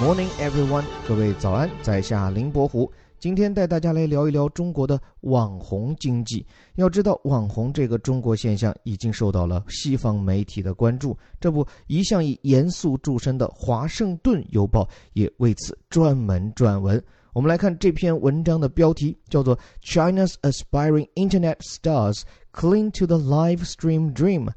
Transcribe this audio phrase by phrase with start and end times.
[0.00, 0.82] morning, everyone！
[1.06, 2.90] 各位早安，在下林伯虎。
[3.18, 6.44] 今天带大家来聊一聊中国的网红经济。
[6.76, 11.14] 要知道，网红这个中国现象已经受到了西方媒体的关注。
[11.38, 17.02] 这不，一向以严肃著称的《华盛顿邮报》也为此专门撰文。
[17.34, 22.22] 我们来看这篇文章的标题，叫做 “China's aspiring internet stars
[22.54, 24.48] cling to the live stream dream”。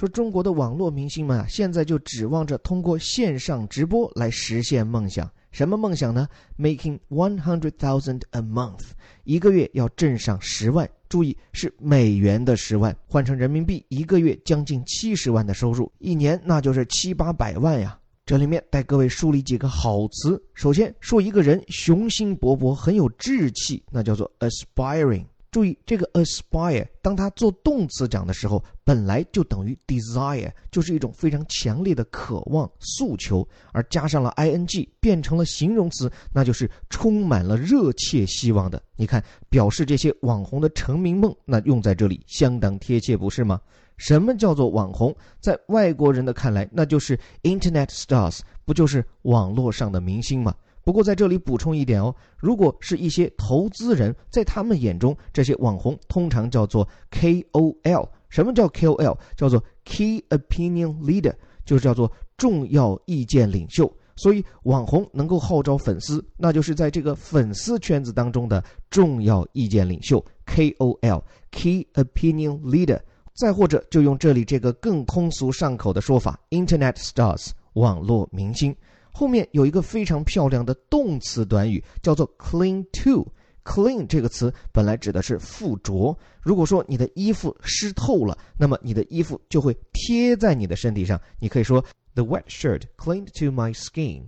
[0.00, 5.30] 说中国的网络明星们啊，现在就指望着通过线上直播来实现梦想。
[5.50, 6.26] 什么梦想呢
[6.58, 8.80] ？Making one hundred thousand a month，
[9.24, 10.88] 一个月要挣上十万。
[11.10, 17.98] 注意，是美元的十万，换成人民币，一个月将近七十万的收入，一年那就是七八百万呀。
[18.24, 20.42] 这里面带各位梳理几个好词。
[20.54, 25.26] 首先说一个人雄心勃勃，很有志气，那叫做 aspiring。
[25.50, 38.80] 注意这个 aspire，当它做动词讲的时候，本来就等于 desire，就是一种非常强烈的渴望、诉求，而加上了 ing，变成了形容词，那就是充满了热切希望的。
[38.96, 43.60] 你看，表示这些网红的成名梦，那用在这里相当贴切，不是吗？
[43.96, 45.14] 什么叫做网红？
[45.40, 50.54] 在外国人的看来，那就是 internet stars，不就是网络上的明星吗？
[50.90, 58.08] 不过在这里补充一点哦，如果是一些投资人，在他们眼中，这些网红通常叫做 KOL。
[58.28, 59.16] 什么叫 KOL？
[59.36, 61.32] 叫做 Key Opinion Leader，
[61.64, 63.88] 就是叫做重要意见领袖。
[64.16, 72.98] 所以网红能够号召粉丝，那就是在这个粉丝圈子当中的重要意见领袖 KOL（Key Opinion Leader）。
[73.34, 78.74] 再或者就用这里这个更通俗上口的说法：Internet Stars，网络明星。
[79.12, 83.26] 后面有一个非常漂亮的动词短语，叫做 cling to。
[83.62, 86.16] cling 这个词本来指的是附着。
[86.40, 91.20] 如果说你的衣服湿透了，那么你的衣服就会贴在你的身体上。
[91.38, 94.22] 你可以说 the wet shirt clinged to my skin。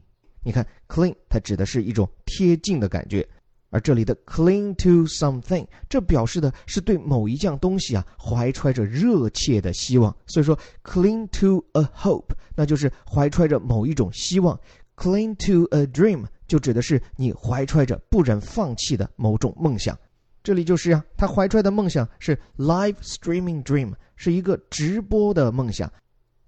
[0.44, 3.26] 你看 cling 它指的是一种贴近的感觉，
[3.70, 10.14] 而这里的 cling to something，这表示的是对某一样东西啊怀揣着热切的希望。
[10.26, 14.60] 所以说 cling to a hope，那就是怀揣着某一种希望。
[15.02, 19.98] Cling to a dream 就指的是你怀揣着不忍放弃的某种梦想。
[20.44, 25.92] 这里就是啊，他怀揣的梦想是 live streaming dream，是一个直播的梦想。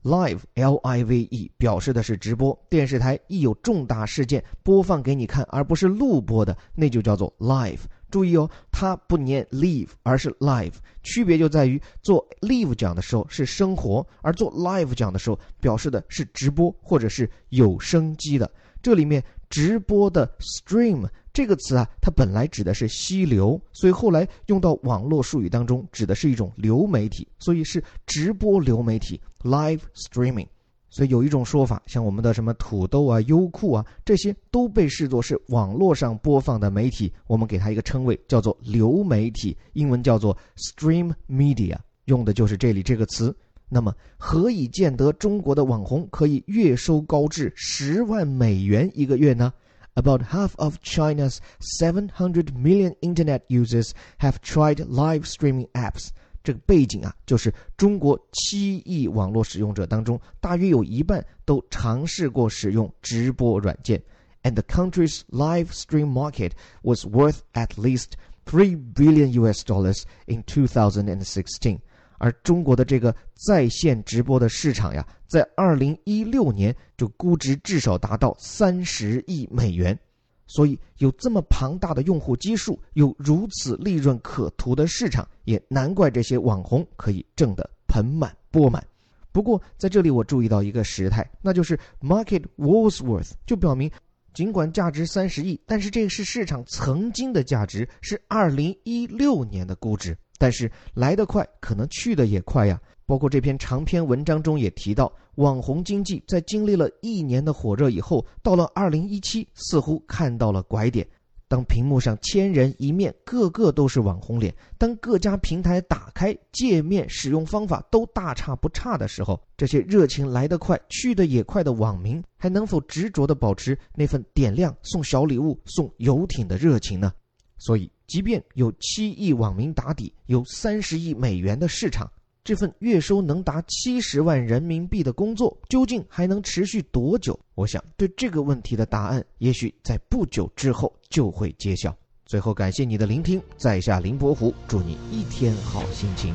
[0.05, 7.81] Live L I V E 表示的是直播，电视台一有重大事件播放给你看，而不是录播的，那就叫做 live。
[8.11, 18.49] 注意哦，它不念 live，而是 live，区别就在于做 live 讲的时候是生活，而做 live 讲的时候表示的是直播或者是有生机的。
[18.83, 30.47] 这里面直播的 stream 这个词啊，它本来指的是溪流，所以后来用到网络术语当中，指的是一种流媒体，所以是直播流媒体 live streaming。
[30.89, 43.37] 所以有一种说法，像我们的什么土豆啊、优酷啊，这些都被视作是网络上播放的媒体，我们给它一个称谓，叫做流媒体，英文叫做 stream media，用的就是这里这个词。
[43.69, 49.53] 那么，何以见得中国的网红可以月收高至十万美元一个月呢
[49.96, 56.10] ？About half of China's 700 million internet users have tried live streaming apps.
[56.42, 64.02] 这个背景啊，就是中国七亿网络使用者当中，大约有一半都尝试过使用直播软件。
[64.44, 68.14] And the country's live stream market was worth at least
[68.46, 69.64] three billion U.S.
[69.66, 71.82] dollars in 2016。
[72.19, 79.99] 而中国的这个在线直播的市场呀，在二零一六年就估值至少达到三十亿美元。
[80.47, 88.87] 所以有这么庞大的用户基数，有如此利润可图的市场，也难怪这些网红可以挣得盆满钵满。
[89.33, 93.91] 不过在这里我注意到一个时态，那就是 market was worth，就表明
[94.35, 100.17] 尽管价值三十亿，但是这是市场曾经的价值，是二零一六年的估值。
[100.39, 102.81] 但是来得快，可能去的也快呀。
[103.07, 111.07] 包括这篇长篇文章中也提到，网红经济在经历了一年的火热以后，到了二零一七，似乎看到了拐点。
[111.47, 127.13] 当屏幕上千人一面，个个都是网红脸；当各家平台打开界面、使用方法都大差不差的时候，这些热情来得快、去的也快的网民，还能否执着地保持那份点亮、送小礼物、送游艇的热情呢？
[127.59, 132.11] 所以，即便有七亿网民打底，有三十亿美元的市场。
[132.43, 137.39] 这份月收能达七十万人民币的工作，究竟还能持续多久？
[137.55, 141.97] 我想，对这个问题的答案，也许在不久之后就会揭晓。
[142.27, 146.35] 最后，感谢你的聆听，在下林伯虎，祝你一天好心情。